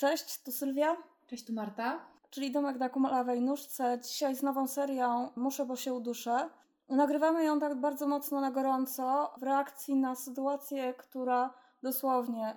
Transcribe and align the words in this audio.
Cześć, 0.00 0.42
tu 0.42 0.52
Sylwia. 0.52 0.96
Cześć, 1.26 1.44
tu 1.44 1.52
Marta. 1.52 1.98
Czyli 2.30 2.52
Domek 2.52 2.78
na 2.78 2.88
Kumalawej 2.88 3.40
Nóżce. 3.40 3.98
Dzisiaj 4.02 4.36
z 4.36 4.42
nową 4.42 4.68
serią 4.68 5.28
Muszę, 5.36 5.66
bo 5.66 5.76
się 5.76 5.94
uduszę. 5.94 6.48
Nagrywamy 6.88 7.44
ją 7.44 7.60
tak 7.60 7.80
bardzo 7.80 8.08
mocno 8.08 8.40
na 8.40 8.50
gorąco 8.50 9.34
w 9.38 9.42
reakcji 9.42 9.96
na 9.96 10.14
sytuację, 10.14 10.94
która 10.94 11.54
dosłownie 11.82 12.54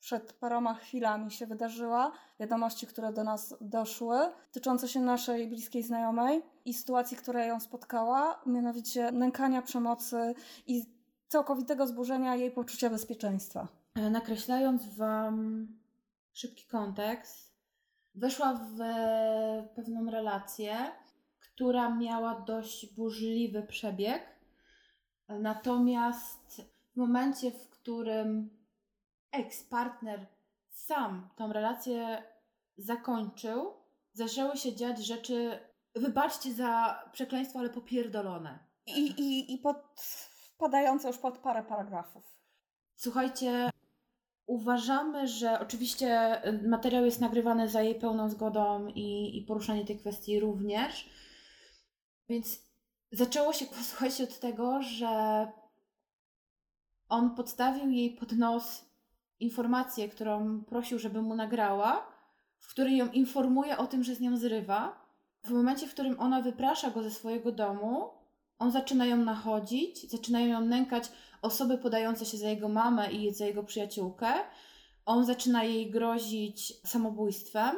przed 0.00 0.32
paroma 0.32 0.74
chwilami 0.74 1.30
się 1.30 1.46
wydarzyła. 1.46 2.12
Wiadomości, 2.40 2.86
które 2.86 3.12
do 3.12 3.24
nas 3.24 3.54
doszły, 3.60 4.18
dotyczące 4.46 4.88
się 4.88 5.00
naszej 5.00 5.48
bliskiej 5.48 5.82
znajomej 5.82 6.42
i 6.64 6.74
sytuacji, 6.74 7.16
która 7.16 7.44
ją 7.44 7.60
spotkała, 7.60 8.40
mianowicie 8.46 9.12
nękania 9.12 9.62
przemocy 9.62 10.34
i 10.66 10.84
całkowitego 11.28 11.86
zburzenia 11.86 12.36
jej 12.36 12.50
poczucia 12.50 12.90
bezpieczeństwa. 12.90 13.68
E, 13.94 14.10
nakreślając 14.10 14.96
Wam 14.96 15.66
szybki 16.36 16.66
kontekst, 16.66 17.56
weszła 18.14 18.54
w 18.54 18.78
pewną 19.74 20.10
relację, 20.10 20.76
która 21.40 21.94
miała 21.94 22.40
dość 22.40 22.94
burzliwy 22.94 23.62
przebieg. 23.62 24.22
Natomiast 25.28 26.62
w 26.92 26.96
momencie, 26.96 27.50
w 27.50 27.68
którym 27.68 28.50
ex-partner 29.32 30.26
sam 30.68 31.30
tą 31.36 31.52
relację 31.52 32.22
zakończył, 32.78 33.72
zaczęły 34.12 34.56
się 34.56 34.76
dziać 34.76 35.06
rzeczy, 35.06 35.58
wybaczcie 35.94 36.52
za 36.52 37.02
przekleństwo, 37.12 37.58
ale 37.58 37.70
popierdolone. 37.70 38.58
I, 38.86 39.00
i, 39.00 39.54
i 39.54 39.58
pod, 39.58 40.00
wpadające 40.54 41.08
już 41.08 41.18
pod 41.18 41.38
parę 41.38 41.62
paragrafów. 41.62 42.36
Słuchajcie, 42.96 43.70
Uważamy, 44.46 45.28
że 45.28 45.60
oczywiście 45.60 46.40
y, 46.48 46.68
materiał 46.68 47.04
jest 47.04 47.20
nagrywany 47.20 47.68
za 47.68 47.82
jej 47.82 47.94
pełną 47.94 48.28
zgodą 48.28 48.86
i, 48.86 49.38
i 49.38 49.42
poruszanie 49.42 49.84
tej 49.84 49.98
kwestii 49.98 50.40
również. 50.40 51.10
Więc 52.28 52.62
zaczęło 53.12 53.52
się, 53.52 53.66
słuchajcie, 53.90 54.24
od 54.24 54.40
tego, 54.40 54.82
że 54.82 55.46
on 57.08 57.34
podstawił 57.34 57.90
jej 57.90 58.10
pod 58.10 58.32
nos 58.32 58.84
informację, 59.40 60.08
którą 60.08 60.64
prosił, 60.64 60.98
żeby 60.98 61.22
mu 61.22 61.34
nagrała, 61.34 62.06
w 62.58 62.70
której 62.70 62.96
ją 62.96 63.08
informuje 63.12 63.78
o 63.78 63.86
tym, 63.86 64.04
że 64.04 64.14
z 64.14 64.20
nią 64.20 64.36
zrywa. 64.36 65.06
W 65.44 65.50
momencie, 65.50 65.86
w 65.86 65.92
którym 65.92 66.20
ona 66.20 66.42
wyprasza 66.42 66.90
go 66.90 67.02
ze 67.02 67.10
swojego 67.10 67.52
domu, 67.52 68.10
on 68.58 68.70
zaczyna 68.70 69.06
ją 69.06 69.16
nachodzić, 69.16 70.10
zaczynają 70.10 70.46
ją 70.46 70.60
nękać 70.60 71.12
osoby 71.46 71.78
podające 71.78 72.26
się 72.26 72.36
za 72.36 72.48
jego 72.48 72.68
mamę 72.68 73.12
i 73.12 73.34
za 73.34 73.44
jego 73.44 73.62
przyjaciółkę. 73.62 74.32
On 75.06 75.24
zaczyna 75.24 75.64
jej 75.64 75.90
grozić 75.90 76.86
samobójstwem, 76.86 77.76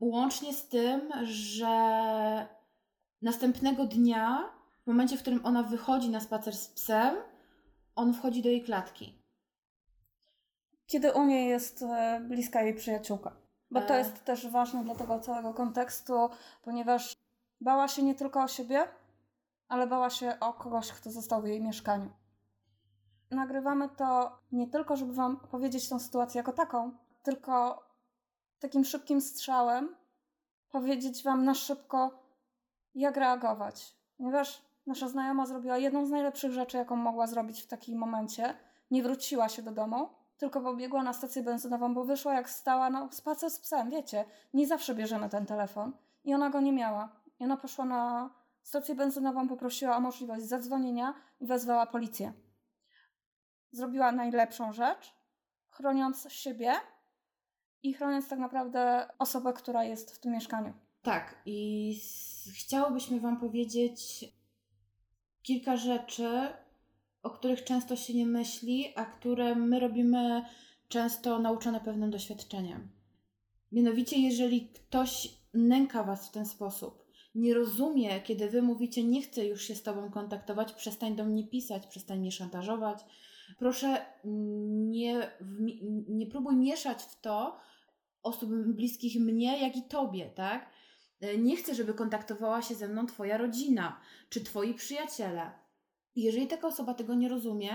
łącznie 0.00 0.54
z 0.54 0.68
tym, 0.68 1.10
że 1.24 1.76
następnego 3.22 3.86
dnia, 3.86 4.52
w 4.82 4.86
momencie, 4.86 5.16
w 5.16 5.20
którym 5.20 5.46
ona 5.46 5.62
wychodzi 5.62 6.08
na 6.08 6.20
spacer 6.20 6.56
z 6.56 6.68
psem, 6.68 7.16
on 7.96 8.14
wchodzi 8.14 8.42
do 8.42 8.48
jej 8.48 8.62
klatki. 8.62 9.22
Kiedy 10.86 11.12
u 11.12 11.24
niej 11.24 11.48
jest 11.48 11.82
e, 11.82 12.20
bliska 12.28 12.62
jej 12.62 12.74
przyjaciółka. 12.74 13.36
Bo 13.70 13.80
to 13.80 13.94
e. 13.94 13.98
jest 13.98 14.24
też 14.24 14.46
ważne 14.46 14.84
dla 14.84 14.94
tego 14.94 15.20
całego 15.20 15.54
kontekstu, 15.54 16.28
ponieważ 16.62 17.12
bała 17.60 17.88
się 17.88 18.02
nie 18.02 18.14
tylko 18.14 18.42
o 18.42 18.48
siebie, 18.48 18.88
ale 19.68 19.86
bała 19.86 20.10
się 20.10 20.40
o 20.40 20.52
kogoś, 20.52 20.92
kto 20.92 21.10
został 21.10 21.42
w 21.42 21.46
jej 21.46 21.60
mieszkaniu. 21.60 22.10
Nagrywamy 23.30 23.88
to 23.88 24.38
nie 24.52 24.68
tylko, 24.68 24.96
żeby 24.96 25.12
Wam 25.12 25.36
powiedzieć 25.36 25.88
tą 25.88 25.98
sytuację 25.98 26.38
jako 26.38 26.52
taką, 26.52 26.92
tylko 27.22 27.82
takim 28.60 28.84
szybkim 28.84 29.20
strzałem 29.20 29.96
powiedzieć 30.70 31.22
Wam 31.22 31.44
na 31.44 31.54
szybko, 31.54 32.10
jak 32.94 33.16
reagować. 33.16 33.96
Ponieważ 34.16 34.62
nasza 34.86 35.08
znajoma 35.08 35.46
zrobiła 35.46 35.78
jedną 35.78 36.06
z 36.06 36.10
najlepszych 36.10 36.52
rzeczy, 36.52 36.76
jaką 36.76 36.96
mogła 36.96 37.26
zrobić 37.26 37.62
w 37.62 37.66
takim 37.66 37.98
momencie. 37.98 38.54
Nie 38.90 39.02
wróciła 39.02 39.48
się 39.48 39.62
do 39.62 39.72
domu, 39.72 40.08
tylko 40.38 40.60
pobiegła 40.60 41.02
na 41.02 41.12
stację 41.12 41.42
benzynową, 41.42 41.94
bo 41.94 42.04
wyszła 42.04 42.34
jak 42.34 42.50
stała 42.50 42.90
na 42.90 43.12
spacer 43.12 43.50
z 43.50 43.60
psem, 43.60 43.90
wiecie. 43.90 44.24
Nie 44.54 44.66
zawsze 44.66 44.94
bierzemy 44.94 45.28
ten 45.28 45.46
telefon. 45.46 45.92
I 46.24 46.34
ona 46.34 46.50
go 46.50 46.60
nie 46.60 46.72
miała. 46.72 47.08
I 47.40 47.44
ona 47.44 47.56
poszła 47.56 47.84
na 47.84 48.30
stację 48.62 48.94
benzynową, 48.94 49.48
poprosiła 49.48 49.96
o 49.96 50.00
możliwość 50.00 50.44
zadzwonienia 50.44 51.14
i 51.40 51.46
wezwała 51.46 51.86
policję. 51.86 52.32
Zrobiła 53.72 54.12
najlepszą 54.12 54.72
rzecz, 54.72 55.14
chroniąc 55.68 56.26
siebie 56.32 56.72
i 57.82 57.94
chroniąc 57.94 58.28
tak 58.28 58.38
naprawdę 58.38 59.08
osobę, 59.18 59.52
która 59.52 59.84
jest 59.84 60.16
w 60.16 60.18
tym 60.18 60.32
mieszkaniu. 60.32 60.72
Tak, 61.02 61.42
i 61.46 62.00
chciałobyśmy 62.54 63.20
Wam 63.20 63.40
powiedzieć 63.40 64.24
kilka 65.42 65.76
rzeczy, 65.76 66.48
o 67.22 67.30
których 67.30 67.64
często 67.64 67.96
się 67.96 68.14
nie 68.14 68.26
myśli, 68.26 68.92
a 68.96 69.04
które 69.04 69.54
my 69.54 69.80
robimy 69.80 70.44
często 70.88 71.38
nauczone 71.38 71.80
pewnym 71.80 72.10
doświadczeniem. 72.10 72.88
Mianowicie, 73.72 74.20
jeżeli 74.20 74.68
ktoś 74.68 75.28
nęka 75.54 76.04
Was 76.04 76.28
w 76.28 76.32
ten 76.32 76.46
sposób, 76.46 77.10
nie 77.34 77.54
rozumie, 77.54 78.20
kiedy 78.20 78.48
wy 78.48 78.62
mówicie, 78.62 79.04
nie 79.04 79.22
chcę 79.22 79.46
już 79.46 79.62
się 79.62 79.74
z 79.74 79.82
tobą 79.82 80.10
kontaktować, 80.10 80.72
przestań 80.72 81.16
do 81.16 81.24
mnie 81.24 81.46
pisać, 81.46 81.86
przestań 81.86 82.18
mnie 82.18 82.32
szantażować. 82.32 83.04
Proszę, 83.58 84.06
nie, 84.24 85.30
nie 86.08 86.26
próbuj 86.26 86.56
mieszać 86.56 87.02
w 87.02 87.20
to 87.20 87.58
osób 88.22 88.50
bliskich 88.50 89.20
mnie, 89.20 89.58
jak 89.62 89.76
i 89.76 89.82
tobie, 89.82 90.30
tak? 90.30 90.70
Nie 91.38 91.56
chcę, 91.56 91.74
żeby 91.74 91.94
kontaktowała 91.94 92.62
się 92.62 92.74
ze 92.74 92.88
mną 92.88 93.06
Twoja 93.06 93.38
rodzina 93.38 94.00
czy 94.28 94.40
Twoi 94.40 94.74
przyjaciele. 94.74 95.50
Jeżeli 96.16 96.46
taka 96.46 96.68
osoba 96.68 96.94
tego 96.94 97.14
nie 97.14 97.28
rozumie, 97.28 97.70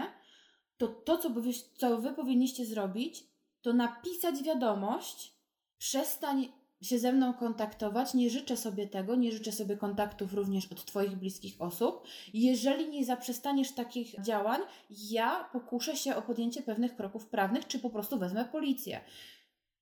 to 0.77 0.87
to, 0.87 1.17
co 1.17 1.29
wy, 1.29 1.53
co 1.77 2.01
wy 2.01 2.13
powinniście 2.13 2.65
zrobić, 2.65 3.23
to 3.61 3.73
napisać 3.73 4.43
wiadomość, 4.43 5.35
przestań 5.77 6.51
się 6.81 6.99
ze 6.99 7.13
mną 7.13 7.33
kontaktować. 7.33 8.13
Nie 8.13 8.29
życzę 8.29 8.57
sobie 8.57 8.87
tego, 8.87 9.15
nie 9.15 9.31
życzę 9.31 9.51
sobie 9.51 9.77
kontaktów 9.77 10.33
również 10.33 10.71
od 10.71 10.85
Twoich 10.85 11.15
bliskich 11.15 11.61
osób. 11.61 12.07
Jeżeli 12.33 12.89
nie 12.89 13.05
zaprzestaniesz 13.05 13.71
takich 13.71 14.21
działań, 14.21 14.61
ja 14.89 15.49
pokuszę 15.51 15.95
się 15.95 16.15
o 16.15 16.21
podjęcie 16.21 16.61
pewnych 16.61 16.95
kroków 16.95 17.27
prawnych, 17.27 17.67
czy 17.67 17.79
po 17.79 17.89
prostu 17.89 18.19
wezmę 18.19 18.45
policję. 18.45 19.01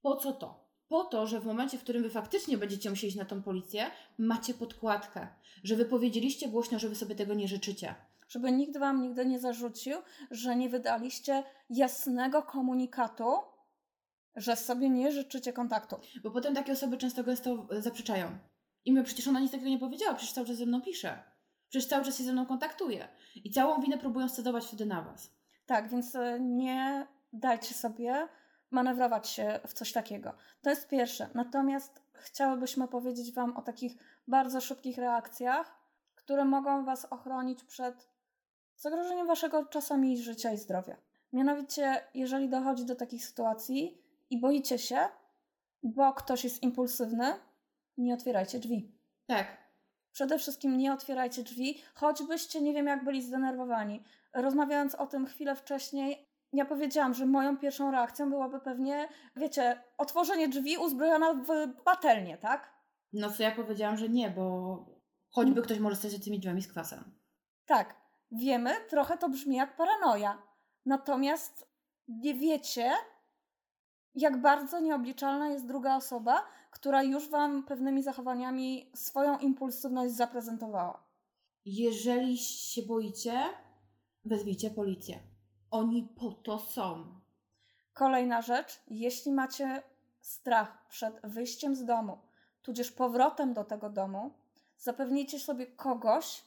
Po 0.02 0.16
co 0.16 0.34
to? 0.34 0.64
Po 0.88 1.04
to, 1.04 1.28
że 1.28 1.40
w 1.40 1.46
momencie, 1.46 1.78
w 1.78 1.84
którym 1.84 2.04
Wy 2.04 2.10
faktycznie 2.10 2.58
będziecie 2.58 2.90
musieli 2.90 3.16
na 3.16 3.26
tą 3.26 3.44
policję, 3.44 3.86
macie 4.18 4.54
podkładkę, 4.54 5.28
że 5.64 5.76
Wy 5.76 5.86
powiedzieliście 5.86 6.48
głośno, 6.48 6.80
że 6.80 6.90
Wy 6.90 6.96
sobie 6.96 7.16
tego 7.16 7.34
nie 7.34 7.48
życzycie. 7.48 7.96
Żeby 8.30 8.52
nikt 8.52 8.78
Wam 8.78 9.02
nigdy 9.02 9.26
nie 9.26 9.40
zarzucił, 9.40 9.98
że 10.32 10.56
nie 10.56 10.70
wydaliście 10.70 11.44
jasnego 11.70 12.44
komunikatu, 12.44 13.26
że 14.36 14.56
sobie 14.56 14.90
nie 14.90 15.12
życzycie 15.12 15.54
kontaktu. 15.54 15.96
Bo 16.24 16.32
potem 16.32 16.56
takie 16.56 16.72
osoby 16.72 16.98
często 16.98 17.24
gęsto 17.24 17.68
zaprzeczają. 17.80 18.38
I 18.86 18.94
my 18.94 19.04
przecież 19.04 19.28
ona 19.28 19.40
nic 19.40 19.52
takiego 19.52 19.70
nie 19.70 19.80
powiedziała, 19.80 20.14
przecież 20.14 20.34
cały 20.34 20.48
czas 20.48 20.58
ze 20.58 20.66
mną 20.66 20.82
pisze. 20.82 21.24
Przecież 21.70 21.90
cały 21.90 22.06
czas 22.06 22.18
się 22.18 22.24
ze 22.24 22.34
mną 22.34 22.46
kontaktuje. 22.46 23.08
I 23.36 23.52
całą 23.52 23.82
winę 23.82 23.98
próbują 23.98 24.30
scedować 24.30 24.66
wtedy 24.66 24.86
na 24.86 25.02
Was. 25.02 25.32
Tak, 25.66 25.90
więc 25.90 26.16
e, 26.16 26.40
nie 26.40 27.08
dajcie 27.34 27.74
sobie 27.74 28.28
manewrować 28.72 29.30
się 29.30 29.60
w 29.68 29.74
coś 29.74 29.92
takiego. 29.92 30.34
To 30.62 30.70
jest 30.70 30.88
pierwsze. 30.88 31.30
Natomiast 31.34 32.02
chciałybyśmy 32.14 32.88
powiedzieć 32.88 33.34
Wam 33.34 33.58
o 33.58 33.62
takich 33.62 33.98
bardzo 34.28 34.62
szybkich 34.62 34.98
reakcjach, 34.98 35.80
które 36.16 36.46
mogą 36.46 36.86
Was 36.86 37.06
ochronić 37.06 37.64
przed 37.64 38.08
zagrożeniem 38.76 39.28
Waszego 39.28 39.66
czasami 39.66 40.18
życia 40.18 40.52
i 40.52 40.58
zdrowia. 40.58 40.98
Mianowicie, 41.34 42.02
jeżeli 42.14 42.50
dochodzi 42.50 42.86
do 42.86 42.96
takich 42.96 43.26
sytuacji, 43.26 44.02
i 44.34 44.40
boicie 44.40 44.80
się, 44.80 44.98
bo 45.84 46.14
ktoś 46.14 46.44
jest 46.44 46.64
impulsywny, 46.64 47.34
nie 47.98 48.14
otwierajcie 48.14 48.60
drzwi. 48.60 48.92
Tak. 49.28 49.58
Przede 50.12 50.40
wszystkim 50.40 50.78
nie 50.78 50.94
otwierajcie 50.94 51.44
drzwi, 51.44 51.82
choćbyście 51.96 52.62
nie 52.62 52.74
wiem 52.74 52.88
jak 52.88 53.04
byli 53.04 53.22
zdenerwowani. 53.22 54.04
Rozmawiając 54.34 54.96
o 54.96 55.08
tym 55.08 55.26
chwilę 55.26 55.56
wcześniej, 55.56 56.28
ja 56.54 56.66
powiedziałam, 56.66 57.14
że 57.14 57.26
moją 57.26 57.58
pierwszą 57.58 57.92
reakcją 57.92 58.30
byłoby 58.30 58.60
pewnie, 58.60 59.08
wiecie, 59.36 59.84
otworzenie 59.98 60.48
drzwi 60.48 60.78
uzbrojona 60.78 61.34
w 61.34 61.74
patelnię, 61.84 62.38
tak? 62.38 62.74
No 63.14 63.32
co 63.32 63.44
ja 63.44 63.52
powiedziałam, 63.52 63.98
że 63.98 64.10
nie, 64.10 64.30
bo 64.30 64.78
choćby 65.30 65.62
ktoś 65.62 65.80
może 65.80 65.96
stać 65.96 66.12
za 66.12 66.20
tymi 66.20 66.40
drzwiami 66.40 66.62
z 66.62 66.68
kwasem. 66.68 67.04
Tak, 67.66 67.96
wiemy, 68.32 68.72
trochę 68.90 69.18
to 69.18 69.30
brzmi 69.30 69.56
jak 69.56 69.76
paranoja. 69.76 70.42
Natomiast 70.86 71.68
nie 72.08 72.34
wiecie, 72.34 72.92
jak 74.16 74.42
bardzo 74.42 74.80
nieobliczalna 74.80 75.48
jest 75.48 75.68
druga 75.68 75.96
osoba, 75.96 76.46
która 76.72 77.04
już 77.04 77.30
Wam 77.30 77.64
pewnymi 77.64 78.04
zachowaniami 78.04 78.92
swoją 78.96 79.38
impulsywność 79.38 80.14
zaprezentowała. 80.14 81.04
Jeżeli 81.66 82.38
się 82.38 82.82
boicie, 82.82 83.44
wezwijcie 84.26 84.70
policję. 84.70 85.20
Oni 85.72 86.10
po 86.20 86.32
to 86.32 86.60
są. 86.60 87.06
Kolejna 87.94 88.42
rzecz, 88.42 88.80
jeśli 88.88 89.32
macie 89.32 89.84
strach 90.22 90.88
przed 90.88 91.22
wyjściem 91.24 91.76
z 91.76 91.86
domu, 91.86 92.18
tudzież 92.62 92.92
powrotem 92.92 93.54
do 93.54 93.64
tego 93.64 93.90
domu, 93.90 94.34
zapewnijcie 94.78 95.40
sobie 95.40 95.68
kogoś, 95.68 96.44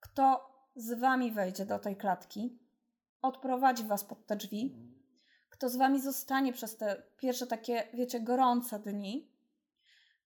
kto 0.00 0.50
z 0.76 1.00
wami 1.00 1.32
wejdzie 1.32 1.66
do 1.66 1.78
tej 1.78 1.96
klatki, 1.96 2.58
odprowadzi 3.22 3.84
was 3.84 4.04
pod 4.04 4.26
te 4.26 4.36
drzwi, 4.36 4.93
kto 5.54 5.68
z 5.68 5.76
wami 5.76 6.00
zostanie 6.00 6.52
przez 6.52 6.76
te 6.76 7.02
pierwsze 7.16 7.46
takie, 7.46 7.88
wiecie, 7.94 8.20
gorące 8.20 8.78
dni. 8.78 9.28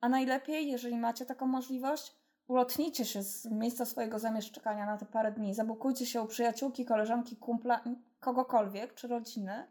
A 0.01 0.09
najlepiej, 0.09 0.71
jeżeli 0.71 0.97
macie 0.97 1.27
taką 1.27 1.47
możliwość, 1.47 2.17
ulotnijcie 2.47 3.05
się 3.05 3.23
z 3.23 3.47
miejsca 3.47 3.85
swojego 3.85 4.19
zamieszkania 4.19 4.87
na 4.87 4.99
te 4.99 5.07
parę 5.07 5.33
dni, 5.33 5.55
zabukujcie 5.55 6.07
się 6.07 6.23
u 6.23 6.27
przyjaciółki, 6.27 6.85
koleżanki, 6.85 7.37
kumpla, 7.37 7.85
kogokolwiek, 8.21 8.95
czy 8.95 9.09
rodziny, 9.09 9.67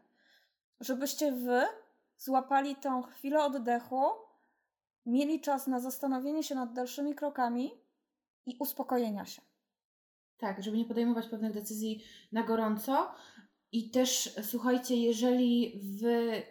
żebyście 0.80 1.32
wy 1.32 1.62
złapali 2.16 2.76
tą 2.76 3.02
chwilę 3.02 3.44
oddechu, 3.44 4.02
mieli 5.06 5.40
czas 5.40 5.66
na 5.66 5.80
zastanowienie 5.80 6.42
się 6.42 6.54
nad 6.54 6.72
dalszymi 6.72 7.14
krokami 7.14 7.70
i 8.46 8.56
uspokojenia 8.60 9.24
się. 9.26 9.42
Tak, 10.38 10.62
żeby 10.62 10.76
nie 10.76 10.84
podejmować 10.84 11.28
pewnych 11.28 11.52
decyzji 11.52 12.04
na 12.32 12.42
gorąco. 12.42 13.14
I 13.72 13.90
też 13.90 14.34
słuchajcie, 14.42 14.96
jeżeli 14.96 15.80
wy 15.82 16.42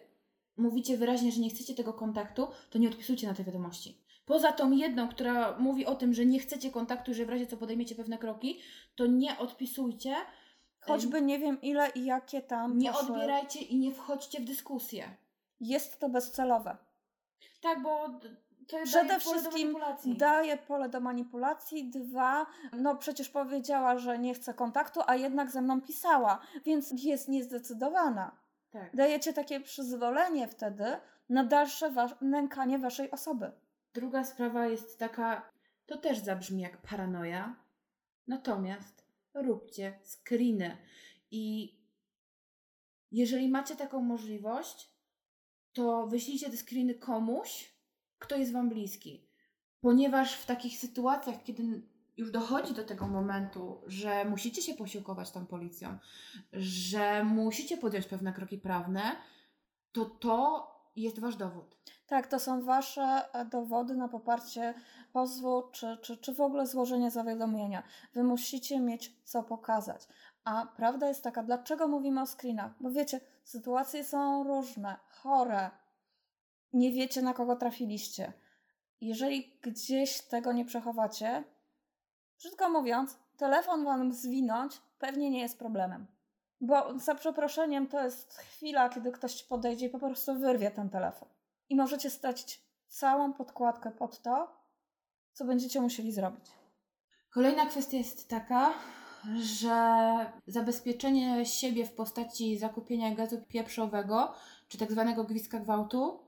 mówicie 0.58 0.98
wyraźnie, 0.98 1.32
że 1.32 1.42
nie 1.42 1.50
chcecie 1.50 1.74
tego 1.74 1.94
kontaktu, 1.94 2.48
to 2.70 2.80
nie 2.80 2.88
odpisujcie 2.88 3.28
na 3.28 3.34
te 3.34 3.44
wiadomości. 3.44 4.02
Poza 4.26 4.52
tą 4.52 4.72
jedną, 4.72 5.08
która 5.10 5.60
mówi 5.60 5.86
o 5.86 5.96
tym, 5.96 6.14
że 6.14 6.26
nie 6.26 6.40
chcecie 6.40 6.72
kontaktu, 6.72 7.14
że 7.14 7.26
w 7.26 7.30
razie 7.30 7.48
co 7.48 7.58
podejmiecie 7.58 7.96
pewne 7.96 8.18
kroki, 8.18 8.60
to 8.96 9.06
nie 9.06 9.38
odpisujcie. 9.38 10.16
Choćby 10.80 11.22
nie 11.22 11.40
wiem 11.40 11.62
ile 11.62 11.90
i 11.90 12.06
jakie 12.06 12.42
tam. 12.42 12.78
Nie 12.78 12.92
poszły. 12.92 13.08
odbierajcie 13.08 13.60
i 13.60 13.78
nie 13.78 13.92
wchodźcie 13.92 14.40
w 14.40 14.46
dyskusję. 14.46 15.18
Jest 15.60 16.00
to 16.00 16.10
bezcelowe. 16.10 16.78
Tak, 17.62 17.84
bo 17.84 18.20
Przede 18.68 19.08
pole 19.08 19.20
wszystkim 19.20 19.72
manipulacji. 19.72 20.18
daje 20.18 20.58
pole 20.58 20.90
do 20.90 21.00
manipulacji. 21.00 21.90
Dwa, 21.90 22.46
no 22.74 22.96
przecież 22.96 23.30
powiedziała, 23.30 23.98
że 24.00 24.20
nie 24.20 24.34
chce 24.34 24.54
kontaktu, 24.54 25.00
a 25.08 25.16
jednak 25.16 25.52
ze 25.52 25.62
mną 25.62 25.82
pisała, 25.82 26.40
więc 26.66 27.04
jest 27.04 27.28
niezdecydowana. 27.28 28.36
Tak. 28.72 28.96
Dajecie 28.96 29.34
takie 29.34 29.60
przyzwolenie 29.60 30.48
wtedy 30.48 30.86
na 31.30 31.44
dalsze 31.44 31.92
wa- 31.92 32.18
nękanie 32.22 32.80
waszej 32.80 33.12
osoby. 33.12 33.52
Druga 33.94 34.24
sprawa 34.24 34.68
jest 34.68 35.00
taka, 35.00 35.50
to 35.86 35.98
też 35.98 36.20
zabrzmi 36.20 36.62
jak 36.62 36.78
paranoja, 36.78 37.56
natomiast 38.28 39.04
róbcie 39.34 40.00
screeny. 40.04 40.78
I 41.32 41.76
jeżeli 43.12 43.50
macie 43.50 43.76
taką 43.76 44.02
możliwość, 44.02 44.92
to 45.74 46.08
wyślijcie 46.08 46.50
te 46.50 46.58
screeny 46.58 46.96
komuś, 46.96 47.77
kto 48.20 48.36
jest 48.36 48.54
Wam 48.54 48.70
bliski. 48.70 49.28
Ponieważ 49.82 50.34
w 50.34 50.46
takich 50.46 50.80
sytuacjach, 50.80 51.44
kiedy 51.44 51.82
już 52.18 52.32
dochodzi 52.32 52.74
do 52.74 52.84
tego 52.84 53.08
momentu, 53.08 53.82
że 53.88 54.26
musicie 54.26 54.62
się 54.62 54.74
posiłkować 54.74 55.32
tą 55.32 55.46
policją, 55.46 55.98
że 56.54 57.24
musicie 57.24 57.78
podjąć 57.78 58.06
pewne 58.06 58.34
kroki 58.34 58.58
prawne, 58.58 59.02
to 59.92 60.06
to 60.06 60.68
jest 60.96 61.20
Wasz 61.20 61.36
dowód. 61.36 61.78
Tak, 62.08 62.28
to 62.28 62.40
są 62.40 62.64
wasze 62.64 63.34
e, 63.34 63.46
dowody 63.46 63.96
na 63.96 64.08
poparcie 64.08 64.74
pozwu, 65.14 65.64
czy, 65.72 65.98
czy, 66.02 66.18
czy 66.18 66.34
w 66.34 66.42
ogóle 66.42 66.68
złożenie 66.68 67.12
zawiadomienia. 67.12 67.84
Wy 68.14 68.24
musicie 68.24 68.80
mieć 68.80 69.16
co 69.24 69.44
pokazać. 69.44 70.08
A 70.44 70.66
prawda 70.66 71.08
jest 71.08 71.24
taka, 71.24 71.44
dlaczego 71.44 71.88
mówimy 71.88 72.22
o 72.22 72.26
screenach? 72.26 72.72
Bo 72.80 72.92
wiecie, 72.92 73.20
sytuacje 73.44 74.04
są 74.04 74.44
różne, 74.44 74.98
chore. 75.10 75.70
Nie 76.74 76.92
wiecie, 76.92 77.22
na 77.22 77.34
kogo 77.34 77.56
trafiliście. 77.56 78.34
Jeżeli 79.02 79.60
gdzieś 79.62 80.22
tego 80.22 80.54
nie 80.54 80.66
przechowacie, 80.66 81.44
brzydko 82.38 82.70
mówiąc, 82.70 83.18
telefon 83.38 83.84
wam 83.84 84.14
zwinąć 84.14 84.82
pewnie 85.00 85.30
nie 85.30 85.42
jest 85.42 85.60
problemem. 85.60 86.08
Bo 86.62 87.00
za 87.00 87.16
przeproszeniem 87.16 87.88
to 87.88 88.04
jest 88.04 88.38
chwila, 88.38 88.90
kiedy 88.90 89.12
ktoś 89.12 89.44
podejdzie 89.44 89.86
i 89.86 89.90
po 89.90 90.00
prostu 90.00 90.40
wyrwie 90.40 90.72
ten 90.72 90.90
telefon. 90.90 91.30
I 91.70 91.76
możecie 91.76 92.10
stracić 92.10 92.62
całą 92.88 93.34
podkładkę 93.34 93.92
pod 93.92 94.22
to, 94.22 94.58
co 95.34 95.46
będziecie 95.46 95.82
musieli 95.82 96.12
zrobić. 96.12 96.46
Kolejna 97.30 97.66
kwestia 97.66 97.98
jest 97.98 98.30
taka, 98.30 98.74
że 99.36 100.06
zabezpieczenie 100.48 101.46
siebie 101.46 101.86
w 101.86 101.94
postaci 101.94 102.58
zakupienia 102.58 103.16
gazu 103.16 103.42
pieprzowego, 103.48 104.34
czy 104.68 104.78
tak 104.78 104.92
zwanego 104.92 105.24
gwizdka 105.24 105.60
gwałtu, 105.60 106.27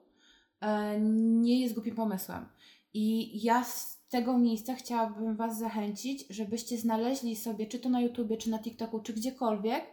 nie 1.00 1.62
jest 1.62 1.74
głupim 1.74 1.96
pomysłem. 1.96 2.46
I 2.94 3.40
ja 3.44 3.64
z 3.64 4.00
tego 4.10 4.38
miejsca 4.38 4.76
chciałabym 4.76 5.36
Was 5.36 5.60
zachęcić, 5.60 6.26
żebyście 6.30 6.78
znaleźli 6.78 7.36
sobie, 7.36 7.68
czy 7.68 7.80
to 7.80 7.90
na 7.90 8.02
YouTubie, 8.02 8.38
czy 8.38 8.50
na 8.50 8.60
TikToku, 8.60 9.00
czy 9.00 9.14
gdziekolwiek, 9.14 9.86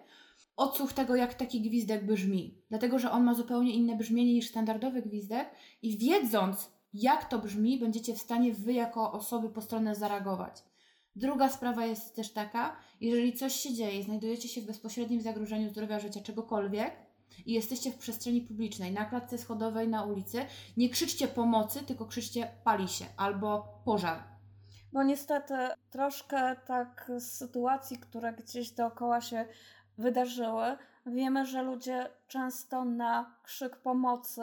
odsłuch 0.56 0.92
tego, 0.92 1.16
jak 1.16 1.34
taki 1.34 1.60
gwizdek 1.60 2.06
brzmi. 2.06 2.62
Dlatego, 2.68 2.98
że 2.98 3.10
on 3.10 3.24
ma 3.24 3.34
zupełnie 3.34 3.74
inne 3.74 3.96
brzmienie 3.96 4.34
niż 4.34 4.48
standardowy 4.48 5.02
gwizdek 5.02 5.50
i 5.82 5.98
wiedząc, 5.98 6.70
jak 6.92 7.28
to 7.28 7.38
brzmi, 7.38 7.78
będziecie 7.78 8.14
w 8.14 8.18
stanie 8.18 8.52
Wy 8.52 8.72
jako 8.72 9.12
osoby 9.12 9.50
postronne 9.50 9.94
zareagować. 9.94 10.62
Druga 11.16 11.48
sprawa 11.48 11.86
jest 11.86 12.16
też 12.16 12.32
taka, 12.32 12.76
jeżeli 13.00 13.32
coś 13.32 13.52
się 13.52 13.74
dzieje, 13.74 14.02
znajdujecie 14.02 14.48
się 14.48 14.60
w 14.60 14.66
bezpośrednim 14.66 15.20
zagrożeniu 15.20 15.70
zdrowia, 15.70 16.00
życia, 16.00 16.20
czegokolwiek 16.20 17.05
i 17.46 17.52
jesteście 17.52 17.90
w 17.90 17.98
przestrzeni 17.98 18.40
publicznej, 18.40 18.92
na 18.92 19.04
klatce 19.04 19.38
schodowej, 19.38 19.88
na 19.88 20.04
ulicy, 20.04 20.46
nie 20.76 20.88
krzyczcie 20.88 21.28
pomocy, 21.28 21.82
tylko 21.84 22.06
krzyczcie 22.06 22.50
pali 22.64 22.88
się 22.88 23.04
albo 23.16 23.80
pożar. 23.84 24.22
Bo 24.92 25.02
niestety 25.02 25.54
troszkę 25.90 26.56
tak 26.66 27.12
z 27.18 27.32
sytuacji, 27.32 27.98
które 27.98 28.32
gdzieś 28.32 28.70
dookoła 28.70 29.20
się 29.20 29.46
wydarzyły, 29.98 30.76
wiemy, 31.06 31.46
że 31.46 31.62
ludzie 31.62 32.10
często 32.28 32.84
na 32.84 33.36
krzyk 33.42 33.76
pomocy 33.76 34.42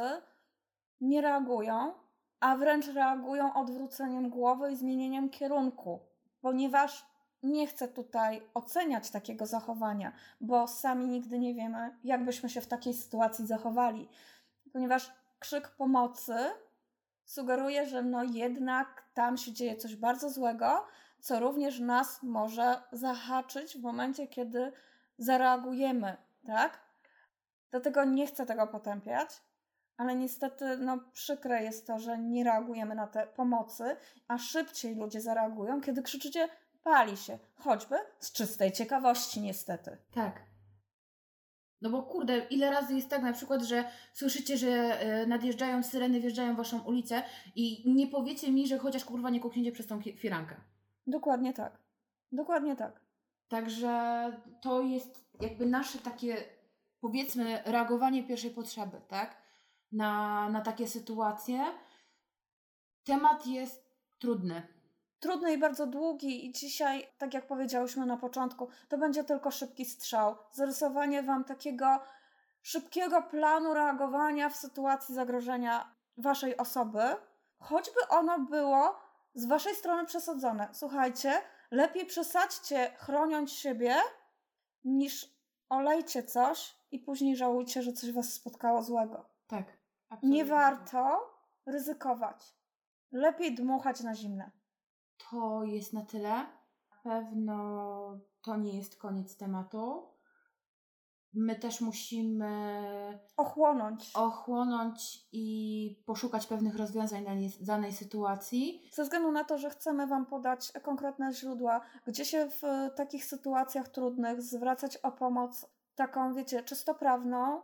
nie 1.02 1.22
reagują, 1.22 1.94
a 2.40 2.58
wręcz 2.58 2.88
reagują 2.88 3.54
odwróceniem 3.54 4.30
głowy 4.30 4.72
i 4.72 4.76
zmienieniem 4.76 5.30
kierunku, 5.30 6.00
ponieważ 6.42 7.06
nie 7.44 7.68
chcę 7.68 7.88
tutaj 7.88 8.42
oceniać 8.54 9.10
takiego 9.10 9.46
zachowania, 9.46 10.12
bo 10.42 10.68
sami 10.68 11.08
nigdy 11.08 11.40
nie 11.40 11.54
wiemy, 11.54 11.98
jak 12.04 12.26
byśmy 12.26 12.50
się 12.50 12.62
w 12.62 12.68
takiej 12.68 12.94
sytuacji 12.94 13.48
zachowali, 13.48 14.10
ponieważ 14.74 15.12
krzyk 15.40 15.70
pomocy 15.70 16.36
sugeruje, 17.26 17.86
że 17.86 18.02
no 18.02 18.24
jednak 18.24 19.04
tam 19.14 19.38
się 19.38 19.52
dzieje 19.52 19.78
coś 19.78 19.96
bardzo 19.96 20.30
złego, 20.30 20.86
co 21.20 21.40
również 21.40 21.80
nas 21.80 22.24
może 22.24 22.82
zahaczyć 22.92 23.78
w 23.78 23.82
momencie, 23.82 24.28
kiedy 24.28 24.72
zareagujemy, 25.18 26.18
tak? 26.46 26.80
Dlatego 27.72 28.04
nie 28.04 28.28
chcę 28.28 28.46
tego 28.46 28.68
potępiać, 28.68 29.42
ale 29.98 30.16
niestety 30.16 30.78
no, 30.78 31.00
przykre 31.14 31.64
jest 31.64 31.88
to, 31.88 32.00
że 32.00 32.18
nie 32.18 32.44
reagujemy 32.44 32.96
na 32.96 33.08
te 33.08 33.28
pomocy, 33.28 33.96
a 34.28 34.38
szybciej 34.38 34.96
ludzie 34.96 35.22
zareagują, 35.22 35.82
kiedy 35.82 36.02
krzyczycie 36.02 36.50
pali 36.84 37.18
się, 37.18 37.40
choćby 37.56 37.96
z 38.20 38.32
czystej 38.32 38.72
ciekawości 38.72 39.42
niestety. 39.42 39.98
Tak. 40.12 40.54
No 41.82 41.90
bo 41.90 42.04
kurde, 42.04 42.38
ile 42.38 42.72
razy 42.72 42.96
jest 42.96 43.10
tak 43.10 43.22
na 43.22 43.34
przykład, 43.34 43.62
że 43.62 43.84
słyszycie, 44.14 44.58
że 44.58 44.70
e, 44.70 45.28
nadjeżdżają 45.28 45.84
syreny, 45.84 46.20
wjeżdżają 46.20 46.54
w 46.54 46.58
waszą 46.58 46.82
ulicę 46.84 47.24
i 47.56 47.94
nie 47.94 48.08
powiecie 48.08 48.52
mi, 48.52 48.68
że 48.68 48.78
chociaż 48.78 49.06
kurwa 49.06 49.30
nie 49.30 49.40
kukniecie 49.40 49.72
przez 49.72 49.88
tą 49.88 50.02
firankę. 50.02 50.56
Dokładnie 51.08 51.54
tak. 51.54 51.80
Dokładnie 52.32 52.76
tak. 52.76 53.02
Także 53.48 54.24
to 54.62 54.82
jest 54.82 55.26
jakby 55.42 55.66
nasze 55.66 56.00
takie, 56.00 56.44
powiedzmy, 57.00 57.62
reagowanie 57.66 58.24
pierwszej 58.24 58.52
potrzeby, 58.52 59.02
tak? 59.08 59.38
Na, 59.92 60.50
na 60.50 60.62
takie 60.62 60.88
sytuacje. 60.88 61.66
Temat 63.04 63.48
jest 63.48 63.90
trudny. 64.20 64.68
Trudny 65.24 65.54
i 65.54 65.58
bardzo 65.58 65.88
długi, 65.88 66.46
i 66.46 66.52
dzisiaj, 66.52 67.08
tak 67.18 67.34
jak 67.34 67.48
powiedziałyśmy 67.48 68.06
na 68.06 68.18
początku, 68.18 68.68
to 68.90 68.98
będzie 68.98 69.24
tylko 69.24 69.52
szybki 69.52 69.86
strzał. 69.86 70.36
Zarysowanie 70.52 71.24
Wam 71.24 71.44
takiego 71.44 72.00
szybkiego 72.62 73.22
planu 73.22 73.74
reagowania 73.74 74.50
w 74.50 74.56
sytuacji 74.56 75.16
zagrożenia 75.16 75.96
Waszej 76.18 76.58
osoby, 76.58 77.02
choćby 77.60 78.00
ono 78.10 78.40
było 78.40 78.96
z 79.34 79.46
Waszej 79.46 79.76
strony 79.76 80.06
przesadzone. 80.06 80.70
Słuchajcie, 80.72 81.42
lepiej 81.72 82.06
przesadźcie 82.06 82.92
chroniąc 82.98 83.52
siebie, 83.52 83.96
niż 84.84 85.30
olejcie 85.70 86.24
coś 86.24 86.76
i 86.92 87.00
później 87.00 87.36
żałujcie, 87.36 87.82
że 87.82 87.94
coś 87.94 88.12
Was 88.12 88.34
spotkało 88.34 88.84
złego. 88.84 89.30
Tak. 89.48 89.66
Nie 89.68 89.74
absolutnie. 90.10 90.46
warto 90.46 91.34
ryzykować. 91.66 92.54
Lepiej 93.12 93.56
dmuchać 93.56 94.02
na 94.02 94.16
zimne. 94.16 94.63
To 95.32 95.64
jest 95.64 95.94
na 95.94 96.06
tyle. 96.06 96.30
Na 96.30 96.98
pewno 97.04 98.20
to 98.42 98.56
nie 98.56 98.78
jest 98.78 98.98
koniec 98.98 99.38
tematu. 99.38 100.14
my 101.34 101.56
też 101.56 101.82
musimy 101.82 103.20
ochłonąć. 103.38 104.12
ochłonąć 104.14 105.28
i 105.32 106.04
poszukać 106.06 106.48
pewnych 106.48 106.76
rozwiązań 106.76 107.26
danej, 107.26 107.52
danej 107.62 107.94
sytuacji. 107.94 108.90
Ze 108.94 109.04
względu 109.04 109.32
na 109.32 109.44
to, 109.44 109.58
że 109.58 109.70
chcemy 109.70 110.08
Wam 110.08 110.26
podać 110.26 110.72
konkretne 110.84 111.34
źródła, 111.34 111.82
gdzie 112.08 112.26
się 112.26 112.50
w 112.50 112.62
takich 112.96 113.26
sytuacjach 113.26 113.90
trudnych 113.90 114.42
zwracać 114.42 114.98
o 114.98 115.12
pomoc 115.12 115.66
taką, 115.96 116.34
wiecie, 116.34 116.64
czysto 116.64 116.96
prawną, 116.96 117.62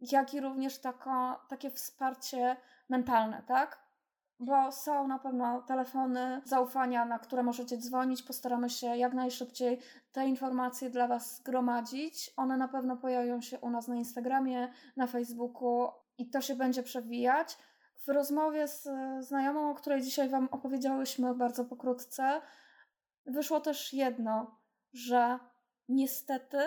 jak 0.00 0.34
i 0.34 0.40
również 0.40 0.78
taką, 0.78 1.34
takie 1.48 1.70
wsparcie 1.70 2.56
mentalne, 2.88 3.42
tak? 3.42 3.87
Bo 4.40 4.72
są 4.72 5.08
na 5.08 5.18
pewno 5.18 5.62
telefony 5.62 6.42
zaufania, 6.44 7.04
na 7.04 7.18
które 7.18 7.42
możecie 7.42 7.78
dzwonić. 7.78 8.22
Postaramy 8.22 8.70
się 8.70 8.86
jak 8.86 9.14
najszybciej 9.14 9.78
te 10.12 10.26
informacje 10.26 10.90
dla 10.90 11.08
Was 11.08 11.36
zgromadzić. 11.36 12.32
One 12.36 12.56
na 12.56 12.68
pewno 12.68 12.96
pojawią 12.96 13.40
się 13.40 13.58
u 13.58 13.70
nas 13.70 13.88
na 13.88 13.96
Instagramie, 13.96 14.72
na 14.96 15.06
Facebooku 15.06 15.88
i 16.18 16.30
to 16.30 16.40
się 16.40 16.56
będzie 16.56 16.82
przewijać. 16.82 17.58
W 18.06 18.08
rozmowie 18.08 18.68
z 18.68 18.88
znajomą, 19.20 19.70
o 19.70 19.74
której 19.74 20.02
dzisiaj 20.02 20.28
Wam 20.28 20.48
opowiedziałyśmy 20.50 21.34
bardzo 21.34 21.64
pokrótce, 21.64 22.40
wyszło 23.26 23.60
też 23.60 23.92
jedno, 23.92 24.58
że 24.92 25.38
niestety 25.88 26.58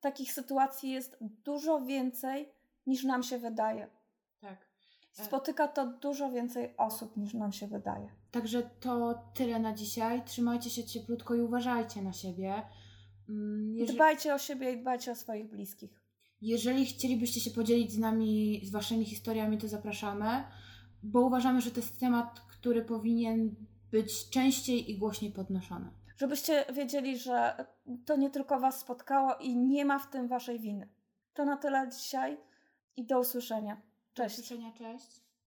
takich 0.00 0.32
sytuacji 0.32 0.90
jest 0.90 1.16
dużo 1.20 1.80
więcej 1.80 2.52
niż 2.86 3.04
nam 3.04 3.22
się 3.22 3.38
wydaje. 3.38 3.88
Spotyka 5.22 5.68
to 5.68 5.86
dużo 5.86 6.30
więcej 6.30 6.74
osób 6.76 7.16
niż 7.16 7.34
nam 7.34 7.52
się 7.52 7.66
wydaje. 7.66 8.08
Także 8.30 8.62
to 8.80 9.14
tyle 9.34 9.58
na 9.58 9.74
dzisiaj. 9.74 10.24
Trzymajcie 10.24 10.70
się 10.70 10.84
cieplutko 10.84 11.34
i 11.34 11.40
uważajcie 11.40 12.02
na 12.02 12.12
siebie. 12.12 12.62
Mm, 13.28 13.76
Jeże... 13.76 13.92
Dbajcie 13.92 14.34
o 14.34 14.38
siebie 14.38 14.72
i 14.72 14.80
dbajcie 14.80 15.12
o 15.12 15.14
swoich 15.14 15.50
bliskich. 15.50 16.04
Jeżeli 16.40 16.86
chcielibyście 16.86 17.40
się 17.40 17.50
podzielić 17.50 17.92
z 17.92 17.98
nami, 17.98 18.60
z 18.64 18.70
waszymi 18.70 19.04
historiami, 19.04 19.58
to 19.58 19.68
zapraszamy, 19.68 20.44
bo 21.02 21.20
uważamy, 21.20 21.60
że 21.60 21.70
to 21.70 21.80
jest 21.80 22.00
temat, 22.00 22.40
który 22.40 22.84
powinien 22.84 23.54
być 23.90 24.30
częściej 24.30 24.90
i 24.90 24.98
głośniej 24.98 25.32
podnoszony. 25.32 25.90
Żebyście 26.16 26.64
wiedzieli, 26.72 27.18
że 27.18 27.66
to 28.06 28.16
nie 28.16 28.30
tylko 28.30 28.60
Was 28.60 28.80
spotkało 28.80 29.34
i 29.34 29.56
nie 29.56 29.84
ma 29.84 29.98
w 29.98 30.10
tym 30.10 30.28
Waszej 30.28 30.58
winy. 30.58 30.88
To 31.34 31.44
na 31.44 31.56
tyle 31.56 31.88
dzisiaj 31.98 32.38
i 32.96 33.06
do 33.06 33.20
usłyszenia. 33.20 33.82
Cześć. 34.14 34.48
Do 34.48 34.72
cześć. 34.78 35.23